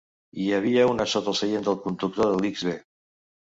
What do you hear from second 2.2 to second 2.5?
de